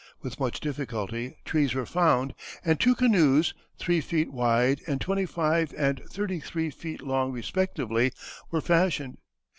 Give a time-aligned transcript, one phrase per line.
[0.23, 2.33] With much difficulty trees were found,
[2.65, 8.11] and two canoes, three feet wide and twenty five and thirty three feet long respectively,
[8.49, 9.19] were fashioned.